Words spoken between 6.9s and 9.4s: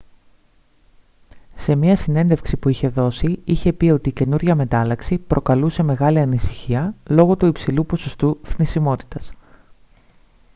λόγω του υψηλού ποσοστού θνησιμότητας»